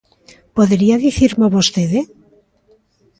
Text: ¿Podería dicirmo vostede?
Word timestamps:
¿Podería 0.55 1.01
dicirmo 1.05 1.45
vostede? 1.57 1.99